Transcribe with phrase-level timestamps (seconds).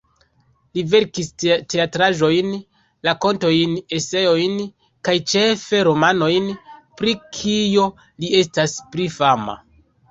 [0.77, 1.27] Li verkis
[1.73, 2.49] teatraĵojn,
[3.09, 4.57] rakontojn, eseojn
[5.09, 6.53] kaj ĉefe romanojn,
[7.03, 9.59] pri kio li estas pli fama.